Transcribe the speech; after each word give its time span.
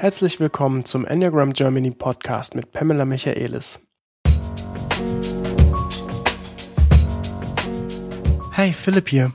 Herzlich 0.00 0.40
willkommen 0.40 0.86
zum 0.86 1.04
Enneagram 1.04 1.52
Germany 1.52 1.90
Podcast 1.90 2.54
mit 2.54 2.72
Pamela 2.72 3.04
Michaelis. 3.04 3.86
Hey, 8.52 8.72
Philipp 8.72 9.10
hier. 9.10 9.32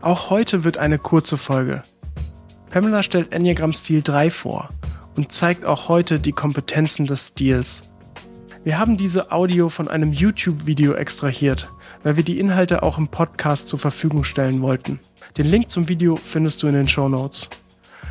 Auch 0.00 0.30
heute 0.30 0.64
wird 0.64 0.78
eine 0.78 0.98
kurze 0.98 1.36
Folge. 1.36 1.82
Pamela 2.70 3.02
stellt 3.02 3.34
Enneagram 3.34 3.74
Stil 3.74 4.00
3 4.00 4.30
vor 4.30 4.70
und 5.14 5.30
zeigt 5.30 5.66
auch 5.66 5.90
heute 5.90 6.18
die 6.18 6.32
Kompetenzen 6.32 7.06
des 7.06 7.28
Stils. 7.28 7.82
Wir 8.64 8.78
haben 8.78 8.96
diese 8.96 9.30
Audio 9.30 9.68
von 9.68 9.88
einem 9.88 10.14
YouTube-Video 10.14 10.94
extrahiert, 10.94 11.68
weil 12.02 12.16
wir 12.16 12.24
die 12.24 12.40
Inhalte 12.40 12.82
auch 12.82 12.96
im 12.96 13.08
Podcast 13.08 13.68
zur 13.68 13.78
Verfügung 13.78 14.24
stellen 14.24 14.62
wollten. 14.62 15.00
Den 15.36 15.48
Link 15.48 15.70
zum 15.70 15.90
Video 15.90 16.16
findest 16.16 16.62
du 16.62 16.66
in 16.68 16.72
den 16.72 16.88
Show 16.88 17.10
Notes. 17.10 17.50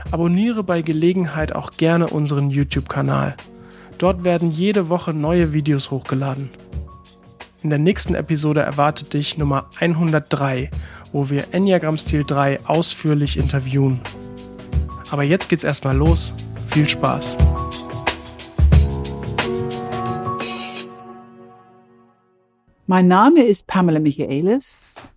Abonniere 0.09 0.63
bei 0.63 0.81
Gelegenheit 0.81 1.53
auch 1.53 1.73
gerne 1.77 2.07
unseren 2.07 2.49
YouTube-Kanal. 2.49 3.35
Dort 3.97 4.23
werden 4.23 4.49
jede 4.49 4.89
Woche 4.89 5.13
neue 5.13 5.53
Videos 5.53 5.91
hochgeladen. 5.91 6.49
In 7.61 7.69
der 7.69 7.77
nächsten 7.77 8.15
Episode 8.15 8.61
erwartet 8.61 9.13
dich 9.13 9.37
Nummer 9.37 9.69
103, 9.79 10.71
wo 11.11 11.29
wir 11.29 11.53
Enneagram 11.53 11.99
Stil 11.99 12.23
3 12.25 12.61
ausführlich 12.65 13.37
interviewen. 13.37 14.01
Aber 15.11 15.21
jetzt 15.23 15.49
geht's 15.49 15.63
erstmal 15.63 15.95
los. 15.95 16.33
Viel 16.67 16.89
Spaß! 16.89 17.37
Mein 22.87 23.07
Name 23.07 23.43
ist 23.43 23.67
Pamela 23.67 23.99
Michaelis. 23.99 25.13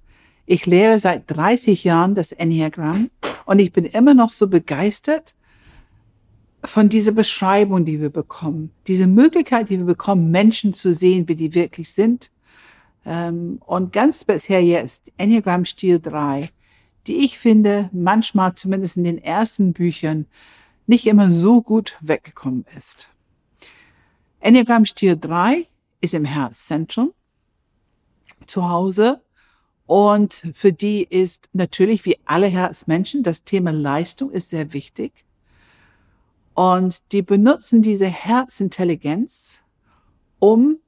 Ich 0.47 0.67
lehre 0.67 0.99
seit 0.99 1.25
30 1.31 1.85
Jahren 1.85 2.15
das 2.15 2.33
Enneagramm 2.33 3.11
und 3.47 3.59
ich 3.59 3.73
bin 3.73 3.85
immer 3.85 4.15
noch 4.15 4.31
so 4.31 4.49
begeistert 4.49 5.35
von 6.63 6.89
dieser 6.89 7.13
Beschreibung, 7.13 7.85
die 7.85 8.01
wir 8.01 8.11
bekommen. 8.11 8.71
Diese 8.87 9.07
Möglichkeit, 9.07 9.71
die 9.71 9.79
wir 9.79 9.87
bekommen, 9.87 10.31
Menschen 10.31 10.75
zu 10.75 10.93
sehen, 10.93 11.29
wie 11.29 11.35
die 11.35 11.55
wirklich 11.55 11.93
sind 11.93 12.31
ähm, 13.07 13.61
und 13.65 13.93
ganz 13.93 14.21
speziell 14.21 14.65
jetzt 14.65 15.13
Enneagram 15.17 15.65
Stil 15.65 16.01
3, 16.01 16.51
die 17.07 17.25
ich 17.25 17.39
finde, 17.39 17.91
manchmal 17.93 18.55
zumindest 18.55 18.97
in 18.97 19.05
den 19.05 19.19
ersten 19.19 19.73
Büchern 19.73 20.27
nicht 20.87 21.07
immer 21.07 21.31
so 21.31 21.63
gut 21.63 21.97
weggekommen 22.01 22.67
ist. 22.77 23.09
Enneagram 24.41 24.85
Stil 24.85 25.17
3 25.19 25.67
ist 26.03 26.13
im 26.13 26.27
Herzzentrum 26.27 27.13
zu 28.47 28.69
Hause 28.69 29.24
und 29.87 30.43
für 30.55 30.73
die 30.73 31.05
ist 31.05 31.51
natürlich 31.53 32.05
wie 32.05 32.19
alle 32.25 32.47
Herzmenschen 32.47 33.23
das 33.23 33.45
Thema 33.45 33.71
Leistung 33.71 34.31
ist 34.31 34.49
sehr 34.49 34.73
wichtig. 34.73 35.25
Und 36.55 37.13
die 37.13 37.23
benutzen 37.23 37.83
diese 37.83 38.07
Herzintelligenz, 38.07 39.63
um 40.39 40.79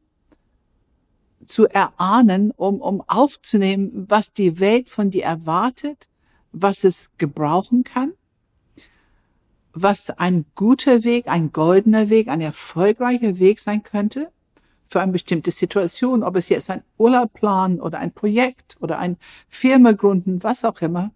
zu 1.45 1.67
erahnen, 1.67 2.53
um, 2.53 2.81
um 2.81 3.03
aufzunehmen, 3.03 4.07
was 4.09 4.33
die 4.33 4.59
Welt 4.61 4.89
von 4.89 5.11
dir 5.11 5.25
erwartet, 5.25 6.09
was 6.53 6.85
es 6.85 7.11
gebrauchen 7.19 7.85
kann, 7.85 8.13
was 9.73 10.11
ein 10.11 10.47
guter 10.55 11.05
Weg, 11.05 11.29
ein 11.29 11.53
goldener 11.53 12.09
Weg, 12.09 12.29
ein 12.29 12.41
erfolgreicher 12.41 13.39
Weg 13.39 13.61
sein 13.61 13.83
könnte 13.83 14.33
für 14.87 15.01
eine 15.01 15.13
bestimmte 15.13 15.51
Situation, 15.51 16.23
ob 16.23 16.37
es 16.37 16.49
jetzt 16.49 16.71
ein 16.71 16.83
Urlaubplan 16.99 17.81
oder 17.81 17.99
ein 17.99 18.13
Projekt 18.13 18.77
oder 18.81 18.99
ein 18.99 19.17
Firma 19.49 19.93
gründen, 19.93 20.43
was 20.43 20.65
auch 20.65 20.81
immer. 20.81 21.13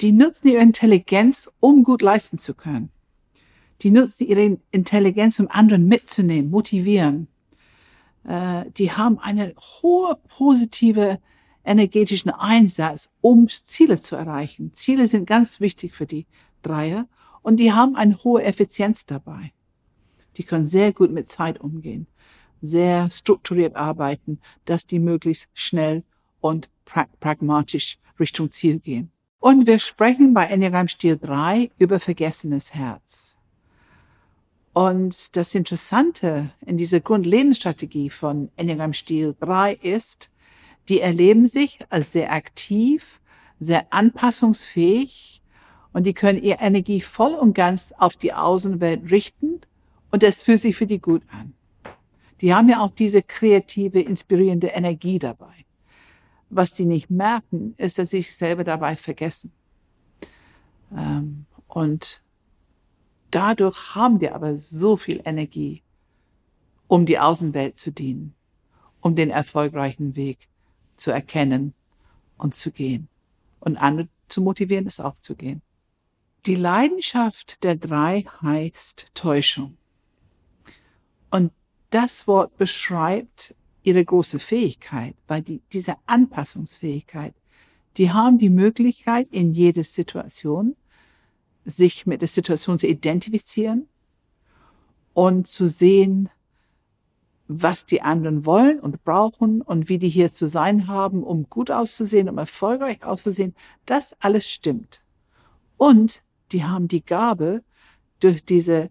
Die 0.00 0.12
nutzen 0.12 0.48
ihre 0.48 0.62
Intelligenz, 0.62 1.50
um 1.60 1.82
gut 1.82 2.02
leisten 2.02 2.38
zu 2.38 2.54
können. 2.54 2.90
Die 3.82 3.90
nutzen 3.90 4.26
ihre 4.26 4.58
Intelligenz, 4.70 5.40
um 5.40 5.48
anderen 5.48 5.86
mitzunehmen, 5.86 6.50
motivieren, 6.50 7.28
äh, 8.28 8.70
die 8.76 8.92
haben 8.92 9.18
eine 9.18 9.54
hohe 9.82 10.18
positive 10.28 11.18
energetischen 11.64 12.30
Einsatz, 12.30 13.10
um 13.20 13.48
Ziele 13.48 14.00
zu 14.00 14.16
erreichen. 14.16 14.72
Ziele 14.74 15.06
sind 15.06 15.26
ganz 15.26 15.60
wichtig 15.60 15.94
für 15.94 16.06
die 16.06 16.26
Dreier 16.62 17.08
und 17.42 17.56
die 17.56 17.72
haben 17.72 17.96
eine 17.96 18.16
hohe 18.22 18.42
Effizienz 18.42 19.06
dabei. 19.06 19.52
Die 20.36 20.44
können 20.44 20.66
sehr 20.66 20.92
gut 20.92 21.10
mit 21.10 21.28
Zeit 21.28 21.60
umgehen, 21.60 22.06
sehr 22.60 23.10
strukturiert 23.10 23.76
arbeiten, 23.76 24.40
dass 24.64 24.86
die 24.86 24.98
möglichst 24.98 25.48
schnell 25.54 26.02
und 26.40 26.68
pragmatisch 26.84 27.98
Richtung 28.18 28.50
Ziel 28.50 28.80
gehen. 28.80 29.10
Und 29.40 29.66
wir 29.66 29.78
sprechen 29.78 30.34
bei 30.34 30.46
Enneagram 30.46 30.88
Stil 30.88 31.16
3 31.16 31.70
über 31.78 32.00
vergessenes 32.00 32.74
Herz. 32.74 33.36
Und 34.72 35.36
das 35.36 35.54
Interessante 35.54 36.50
in 36.64 36.76
dieser 36.76 37.00
Grundlebensstrategie 37.00 38.10
von 38.10 38.50
Enneagram 38.56 38.92
Stil 38.92 39.34
3 39.40 39.74
ist, 39.74 40.30
die 40.88 41.00
erleben 41.00 41.46
sich 41.46 41.80
als 41.90 42.12
sehr 42.12 42.32
aktiv, 42.32 43.20
sehr 43.60 43.92
anpassungsfähig 43.92 45.42
und 45.92 46.04
die 46.04 46.14
können 46.14 46.42
ihre 46.42 46.60
Energie 46.60 47.00
voll 47.00 47.34
und 47.34 47.54
ganz 47.54 47.92
auf 47.98 48.16
die 48.16 48.32
Außenwelt 48.32 49.10
richten 49.10 49.60
und 50.10 50.22
das 50.22 50.42
fühlt 50.42 50.60
sich 50.60 50.76
für 50.76 50.86
die 50.86 51.00
gut 51.00 51.22
an. 51.30 51.54
Die 52.40 52.54
haben 52.54 52.68
ja 52.68 52.80
auch 52.80 52.92
diese 52.92 53.22
kreative, 53.22 54.00
inspirierende 54.00 54.68
Energie 54.68 55.18
dabei. 55.18 55.66
Was 56.50 56.74
die 56.74 56.86
nicht 56.86 57.10
merken, 57.10 57.74
ist, 57.76 57.98
dass 57.98 58.10
sie 58.10 58.18
sich 58.18 58.36
selber 58.36 58.64
dabei 58.64 58.96
vergessen. 58.96 59.52
Ähm, 60.96 61.46
und 61.66 62.22
Dadurch 63.30 63.94
haben 63.94 64.20
wir 64.20 64.34
aber 64.34 64.56
so 64.56 64.96
viel 64.96 65.20
Energie, 65.24 65.82
um 66.86 67.04
die 67.04 67.18
Außenwelt 67.18 67.76
zu 67.76 67.92
dienen, 67.92 68.34
um 69.00 69.14
den 69.14 69.30
erfolgreichen 69.30 70.16
Weg 70.16 70.48
zu 70.96 71.10
erkennen 71.10 71.74
und 72.38 72.54
zu 72.54 72.70
gehen 72.70 73.08
und 73.60 73.76
andere 73.76 74.08
zu 74.28 74.40
motivieren, 74.40 74.86
es 74.86 75.00
auch 75.00 75.18
zu 75.18 75.36
gehen. 75.36 75.60
Die 76.46 76.54
Leidenschaft 76.54 77.62
der 77.62 77.76
drei 77.76 78.24
heißt 78.40 79.08
Täuschung. 79.12 79.76
Und 81.30 81.52
das 81.90 82.26
Wort 82.26 82.56
beschreibt 82.56 83.54
ihre 83.82 84.04
große 84.04 84.38
Fähigkeit, 84.38 85.14
weil 85.26 85.42
die, 85.42 85.62
diese 85.72 85.96
Anpassungsfähigkeit, 86.06 87.34
die 87.96 88.10
haben 88.12 88.38
die 88.38 88.50
Möglichkeit 88.50 89.28
in 89.30 89.52
jeder 89.52 89.84
Situation 89.84 90.76
sich 91.64 92.06
mit 92.06 92.20
der 92.20 92.28
Situation 92.28 92.78
zu 92.78 92.86
identifizieren 92.86 93.88
und 95.14 95.46
zu 95.46 95.68
sehen, 95.68 96.28
was 97.48 97.86
die 97.86 98.02
anderen 98.02 98.44
wollen 98.44 98.78
und 98.78 99.02
brauchen 99.04 99.62
und 99.62 99.88
wie 99.88 99.98
die 99.98 100.08
hier 100.08 100.32
zu 100.32 100.46
sein 100.46 100.86
haben, 100.86 101.22
um 101.22 101.48
gut 101.48 101.70
auszusehen, 101.70 102.28
um 102.28 102.36
erfolgreich 102.36 103.02
auszusehen. 103.02 103.54
Das 103.86 104.14
alles 104.20 104.50
stimmt. 104.50 105.02
Und 105.78 106.22
die 106.52 106.64
haben 106.64 106.88
die 106.88 107.04
Gabe, 107.04 107.62
durch 108.20 108.44
diese 108.44 108.90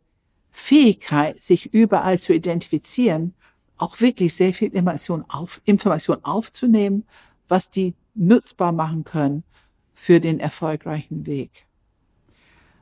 Fähigkeit, 0.60 1.42
sich 1.42 1.72
überall 1.72 2.18
zu 2.18 2.34
identifizieren, 2.34 3.36
auch 3.78 4.02
wirklich 4.02 4.34
sehr 4.34 4.56
viel 4.56 4.70
Information, 4.70 5.24
auf, 5.30 5.62
Information 5.66 6.26
aufzunehmen, 6.26 7.06
was 7.48 7.70
die 7.70 7.94
nutzbar 8.16 8.72
machen 8.72 9.04
können 9.04 9.44
für 9.94 10.20
den 10.20 10.40
erfolgreichen 10.40 11.28
Weg. 11.28 11.68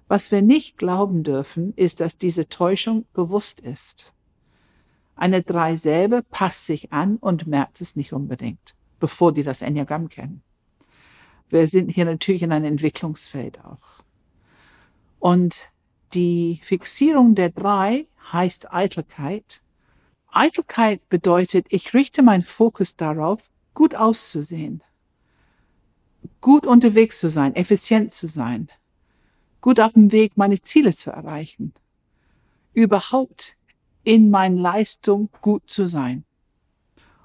Was 0.08 0.32
wir 0.32 0.42
nicht 0.42 0.78
glauben 0.78 1.24
dürfen, 1.24 1.74
ist, 1.76 2.00
dass 2.00 2.18
diese 2.18 2.48
Täuschung 2.48 3.06
bewusst 3.12 3.60
ist. 3.60 4.14
Eine 5.18 5.44
Drei 5.44 5.76
selber 5.76 6.22
passt 6.22 6.66
sich 6.66 6.94
an 6.94 7.18
und 7.18 7.46
merkt 7.46 7.82
es 7.82 7.98
nicht 7.98 8.14
unbedingt, 8.14 8.74
bevor 9.02 9.34
die 9.34 9.44
das 9.44 9.62
Enneagramm 9.62 10.08
kennen. 10.08 10.44
Wir 11.50 11.68
sind 11.68 11.90
hier 11.90 12.06
natürlich 12.06 12.42
in 12.42 12.54
einem 12.54 12.66
Entwicklungsfeld 12.66 13.64
auch. 13.66 14.02
Und 15.20 15.75
die 16.14 16.60
Fixierung 16.64 17.36
der 17.36 17.50
Drei 17.50 18.06
heißt 18.32 18.74
Eitelkeit. 18.74 19.62
Eitelkeit 20.30 21.08
bedeutet, 21.10 21.68
ich 21.70 21.94
richte 21.94 22.22
meinen 22.22 22.44
Fokus 22.44 22.96
darauf, 22.96 23.50
gut 23.74 23.96
auszusehen, 23.96 24.84
gut 26.42 26.66
unterwegs 26.66 27.20
zu 27.20 27.30
sein, 27.30 27.56
effizient 27.56 28.12
zu 28.12 28.28
sein, 28.28 28.70
gut 29.62 29.80
auf 29.80 29.94
dem 29.94 30.12
Weg, 30.12 30.38
meine 30.38 30.62
Ziele 30.62 30.96
zu 30.96 31.12
erreichen. 31.12 31.74
Überhaupt 32.74 33.56
in 34.04 34.30
meinen 34.30 34.58
Leistung 34.58 35.30
gut 35.42 35.70
zu 35.70 35.88
sein. 35.88 36.26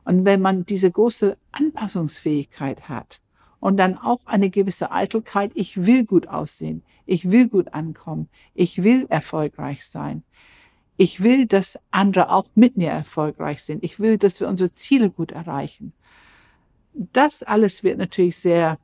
Und 0.05 0.25
wenn 0.25 0.41
man 0.41 0.65
diese 0.65 0.91
große 0.91 1.37
Anpassungsfähigkeit 1.53 2.89
hat 2.89 3.21
und 3.61 3.77
dann 3.77 3.97
auch 3.97 4.21
eine 4.25 4.51
gewisse 4.51 4.91
Eitelkeit, 4.91 5.53
ich 5.55 5.85
will 5.87 6.05
gut 6.05 6.27
aussehen, 6.27 6.83
ich 7.07 7.31
will 7.31 7.49
gut 7.49 7.73
ankommen, 7.75 8.29
ich 8.55 8.83
will 8.83 9.07
erfolgreich 9.09 9.87
sein, 9.87 10.23
ich 10.97 11.23
will, 11.23 11.47
dass 11.47 11.79
andere 11.91 12.31
auch 12.31 12.47
mit 12.55 12.77
mir 12.77 12.91
erfolgreich 12.91 13.63
sind, 13.63 13.85
ich 13.85 14.01
will, 14.01 14.19
dass 14.19 14.41
wir 14.41 14.49
unsere 14.49 14.73
Ziele 14.73 15.11
gut 15.11 15.33
erreichen. 15.33 15.93
Das 16.93 17.43
alles 17.43 17.85
wird 17.85 17.99
natürlich 17.99 18.37
sehr 18.37 18.79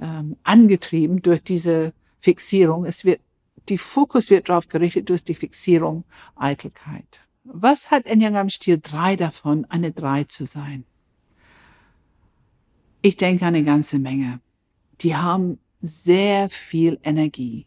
ähm, 0.00 0.36
angetrieben 0.42 1.22
durch 1.22 1.42
diese 1.42 1.94
Fixierung. 2.18 2.84
Es 2.84 3.04
wird 3.04 3.20
die 3.68 3.78
Fokus 3.78 4.30
wird 4.30 4.48
darauf 4.48 4.68
gerichtet 4.68 5.08
durch 5.08 5.24
die 5.24 5.34
Fixierung 5.34 6.04
Eitelkeit. 6.34 7.22
Was 7.44 7.90
hat 7.90 8.06
Enneagramm 8.06 8.50
Stil 8.50 8.80
3 8.82 9.16
davon, 9.16 9.64
eine 9.66 9.92
3 9.92 10.24
zu 10.24 10.46
sein? 10.46 10.84
Ich 13.04 13.16
denke 13.16 13.44
eine 13.44 13.64
ganze 13.64 13.98
Menge. 13.98 14.40
Die 15.00 15.16
haben 15.16 15.58
sehr 15.80 16.48
viel 16.48 17.00
Energie. 17.02 17.66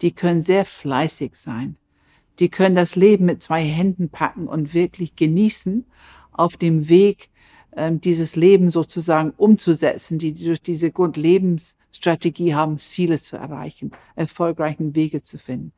Die 0.00 0.12
können 0.12 0.40
sehr 0.40 0.64
fleißig 0.64 1.34
sein. 1.34 1.76
Die 2.38 2.48
können 2.48 2.74
das 2.74 2.96
Leben 2.96 3.26
mit 3.26 3.42
zwei 3.42 3.62
Händen 3.62 4.08
packen 4.08 4.48
und 4.48 4.72
wirklich 4.72 5.14
genießen 5.14 5.84
auf 6.32 6.56
dem 6.56 6.88
Weg, 6.88 7.28
ähm, 7.76 8.00
dieses 8.00 8.34
Leben 8.34 8.70
sozusagen 8.70 9.32
umzusetzen, 9.36 10.18
die 10.18 10.32
durch 10.32 10.62
diese 10.62 10.90
Grundlebensstrategie 10.90 12.54
haben, 12.54 12.78
Ziele 12.78 13.20
zu 13.20 13.36
erreichen, 13.36 13.92
erfolgreichen 14.16 14.94
Wege 14.94 15.22
zu 15.22 15.36
finden. 15.36 15.72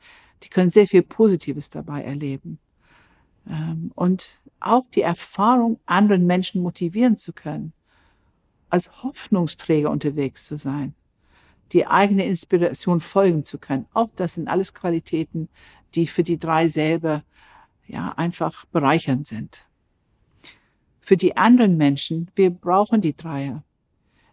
Die 0.44 0.50
können 0.50 0.70
sehr 0.70 0.86
viel 0.86 1.02
Positives 1.02 1.68
dabei 1.68 2.02
erleben. 2.02 2.60
Ähm, 3.48 3.90
und 3.96 4.40
auch 4.60 4.84
die 4.94 5.02
Erfahrung, 5.02 5.80
anderen 5.84 6.26
Menschen 6.26 6.62
motivieren 6.62 7.18
zu 7.18 7.32
können, 7.32 7.72
als 8.74 9.04
Hoffnungsträger 9.04 9.88
unterwegs 9.88 10.46
zu 10.46 10.58
sein, 10.58 10.96
die 11.70 11.86
eigene 11.86 12.26
Inspiration 12.26 13.00
folgen 13.00 13.44
zu 13.44 13.58
können. 13.58 13.86
Auch 13.94 14.08
das 14.16 14.34
sind 14.34 14.48
alles 14.48 14.74
Qualitäten, 14.74 15.48
die 15.94 16.08
für 16.08 16.24
die 16.24 16.40
drei 16.40 16.68
selber 16.68 17.22
ja 17.86 18.14
einfach 18.16 18.64
bereichernd 18.64 19.28
sind. 19.28 19.64
Für 20.98 21.16
die 21.16 21.36
anderen 21.36 21.76
Menschen, 21.76 22.32
wir 22.34 22.50
brauchen 22.50 23.00
die 23.00 23.16
Dreier. 23.16 23.62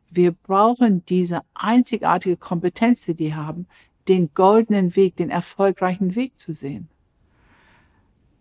Wir 0.10 0.32
brauchen 0.32 1.06
diese 1.06 1.42
einzigartige 1.54 2.36
Kompetenz, 2.36 3.06
die 3.06 3.14
die 3.14 3.36
haben, 3.36 3.68
den 4.08 4.34
goldenen 4.34 4.96
Weg, 4.96 5.18
den 5.18 5.30
erfolgreichen 5.30 6.16
Weg 6.16 6.40
zu 6.40 6.56
sehen. 6.56 6.90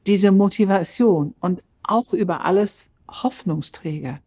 Diese 0.06 0.32
Motivation 0.32 1.34
und 1.40 1.62
auch 1.82 2.14
über 2.14 2.46
alles 2.46 2.88
Hoffnungsträger. 3.06 4.20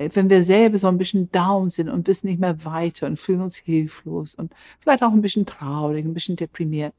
Äh, 0.00 0.10
wenn 0.14 0.30
wir 0.30 0.42
selber 0.42 0.78
so 0.78 0.88
ein 0.88 0.98
bisschen 0.98 1.30
down 1.30 1.68
sind 1.68 1.88
und 1.88 2.08
wissen 2.08 2.26
nicht 2.26 2.40
mehr 2.40 2.64
weiter 2.64 3.06
und 3.06 3.18
fühlen 3.18 3.42
uns 3.42 3.56
hilflos 3.56 4.34
und 4.34 4.52
vielleicht 4.80 5.02
auch 5.02 5.12
ein 5.12 5.20
bisschen 5.20 5.46
traurig, 5.46 6.04
ein 6.04 6.14
bisschen 6.14 6.36
deprimiert. 6.36 6.94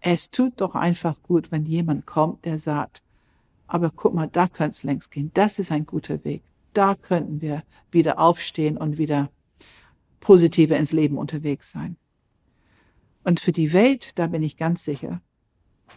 Es 0.00 0.30
tut 0.30 0.60
doch 0.60 0.74
einfach 0.74 1.22
gut, 1.22 1.50
wenn 1.50 1.66
jemand 1.66 2.06
kommt, 2.06 2.44
der 2.46 2.58
sagt, 2.58 3.02
aber 3.66 3.90
guck 3.90 4.14
mal, 4.14 4.28
da 4.28 4.48
könnte 4.48 4.70
es 4.70 4.82
längst 4.82 5.10
gehen. 5.10 5.30
Das 5.34 5.58
ist 5.58 5.70
ein 5.70 5.84
guter 5.84 6.24
Weg. 6.24 6.42
Da 6.72 6.94
könnten 6.94 7.40
wir 7.40 7.62
wieder 7.90 8.18
aufstehen 8.18 8.76
und 8.76 8.96
wieder 8.96 9.30
positiver 10.20 10.76
ins 10.76 10.92
Leben 10.92 11.18
unterwegs 11.18 11.72
sein. 11.72 11.96
Und 13.24 13.40
für 13.40 13.52
die 13.52 13.72
Welt, 13.72 14.18
da 14.18 14.28
bin 14.28 14.42
ich 14.42 14.56
ganz 14.56 14.84
sicher, 14.84 15.20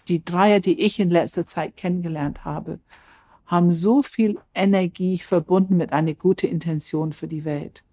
die 0.07 0.25
Dreier, 0.25 0.59
die 0.59 0.81
ich 0.81 0.99
in 0.99 1.09
letzter 1.09 1.47
Zeit 1.47 1.77
kennengelernt 1.77 2.43
habe, 2.43 2.79
haben 3.53 3.69
so 3.69 4.01
viel 4.01 4.39
Energie 4.55 5.19
verbunden 5.19 5.77
mit 5.77 5.93
einer 5.93 6.15
guten 6.15 6.47
Intention 6.47 7.13
für 7.13 7.27
die 7.27 7.45
Welt. 7.45 7.83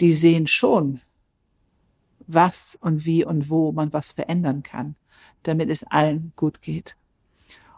Die 0.00 0.12
sehen 0.12 0.46
schon, 0.46 1.00
was 2.28 2.78
und 2.80 3.04
wie 3.04 3.24
und 3.24 3.50
wo 3.50 3.72
man 3.72 3.92
was 3.92 4.12
verändern 4.12 4.62
kann, 4.62 4.94
damit 5.42 5.70
es 5.70 5.82
allen 5.82 6.32
gut 6.36 6.62
geht. 6.62 6.96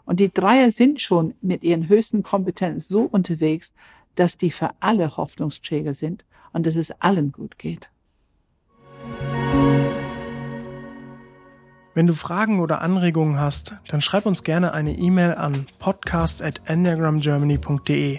Und 0.05 0.19
die 0.19 0.31
Dreier 0.31 0.71
sind 0.71 1.01
schon 1.01 1.33
mit 1.41 1.63
ihren 1.63 1.89
höchsten 1.89 2.21
Kompetenzen 2.21 2.87
so 2.87 3.01
unterwegs, 3.01 3.73
dass 4.13 4.37
die 4.37 4.51
für 4.51 4.69
alle 4.79 5.17
Hoffnungsträger 5.17 5.95
sind 5.95 6.25
und 6.51 6.67
dass 6.67 6.75
es 6.75 6.91
allen 7.01 7.31
gut 7.31 7.57
geht. 7.57 7.89
Wenn 11.95 12.07
du 12.07 12.15
Fragen 12.15 12.59
oder 12.59 12.81
Anregungen 12.81 13.39
hast, 13.39 13.75
dann 13.87 14.01
schreib 14.01 14.25
uns 14.25 14.43
gerne 14.43 14.73
eine 14.73 14.97
E-Mail 14.97 15.35
an 15.35 15.67
podcast@enneagramgermany.de. 15.77 18.17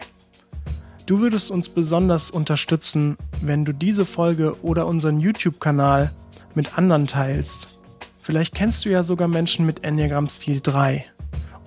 Du 1.06 1.19
würdest 1.19 1.50
uns 1.50 1.69
besonders 1.69 2.31
unterstützen, 2.31 3.17
wenn 3.41 3.65
du 3.65 3.73
diese 3.73 4.06
Folge 4.06 4.62
oder 4.62 4.87
unseren 4.87 5.19
YouTube-Kanal 5.19 6.12
mit 6.55 6.79
anderen 6.79 7.09
teilst. 7.09 7.81
Vielleicht 8.23 8.55
kennst 8.55 8.85
du 8.85 8.91
ja 8.91 9.03
sogar 9.03 9.26
Menschen 9.26 9.67
mit 9.67 9.82
Enneagram 9.82 10.29
Stil 10.29 10.61
3 10.62 11.05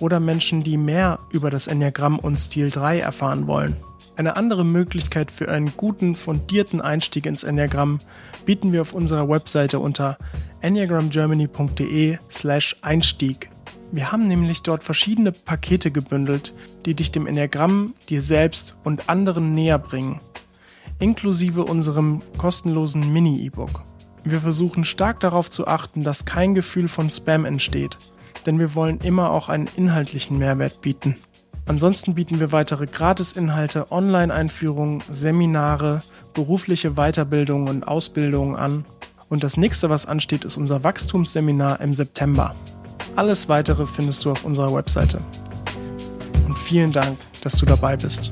oder 0.00 0.18
Menschen, 0.18 0.62
die 0.62 0.78
mehr 0.78 1.18
über 1.30 1.50
das 1.50 1.66
Enneagramm 1.66 2.18
und 2.18 2.40
Stil 2.40 2.70
3 2.70 3.00
erfahren 3.00 3.46
wollen. 3.46 3.76
Eine 4.18 4.34
andere 4.34 4.64
Möglichkeit 4.64 5.30
für 5.30 5.48
einen 5.48 5.72
guten, 5.76 6.16
fundierten 6.16 6.80
Einstieg 6.80 7.24
ins 7.24 7.44
Enneagramm 7.44 8.00
bieten 8.44 8.72
wir 8.72 8.82
auf 8.82 8.92
unserer 8.92 9.28
Webseite 9.28 9.78
unter 9.78 10.18
enneagramgermany.de 10.60 12.18
slash 12.28 12.74
Einstieg. 12.82 13.48
Wir 13.92 14.10
haben 14.10 14.26
nämlich 14.26 14.62
dort 14.62 14.82
verschiedene 14.82 15.30
Pakete 15.30 15.92
gebündelt, 15.92 16.52
die 16.84 16.94
dich 16.94 17.12
dem 17.12 17.28
Enneagramm, 17.28 17.94
dir 18.08 18.20
selbst 18.20 18.76
und 18.82 19.08
anderen 19.08 19.54
näher 19.54 19.78
bringen, 19.78 20.20
inklusive 20.98 21.64
unserem 21.64 22.22
kostenlosen 22.38 23.12
Mini-E-Book. 23.12 23.84
Wir 24.24 24.40
versuchen 24.40 24.84
stark 24.84 25.20
darauf 25.20 25.48
zu 25.48 25.68
achten, 25.68 26.02
dass 26.02 26.24
kein 26.24 26.56
Gefühl 26.56 26.88
von 26.88 27.08
Spam 27.08 27.44
entsteht 27.44 27.96
denn 28.48 28.58
wir 28.58 28.74
wollen 28.74 28.98
immer 29.00 29.30
auch 29.30 29.50
einen 29.50 29.68
inhaltlichen 29.76 30.38
Mehrwert 30.38 30.80
bieten. 30.80 31.18
Ansonsten 31.68 32.14
bieten 32.14 32.40
wir 32.40 32.50
weitere 32.50 32.86
Gratisinhalte, 32.86 33.92
Online-Einführungen, 33.92 35.02
Seminare, 35.10 36.02
berufliche 36.32 36.92
Weiterbildungen 36.92 37.68
und 37.68 37.86
Ausbildungen 37.86 38.56
an. 38.56 38.86
Und 39.28 39.44
das 39.44 39.58
nächste, 39.58 39.90
was 39.90 40.06
ansteht, 40.06 40.46
ist 40.46 40.56
unser 40.56 40.82
Wachstumsseminar 40.82 41.82
im 41.82 41.94
September. 41.94 42.54
Alles 43.16 43.50
weitere 43.50 43.84
findest 43.84 44.24
du 44.24 44.30
auf 44.30 44.46
unserer 44.46 44.72
Webseite. 44.74 45.20
Und 46.46 46.56
vielen 46.56 46.92
Dank, 46.92 47.18
dass 47.42 47.58
du 47.58 47.66
dabei 47.66 47.98
bist. 47.98 48.30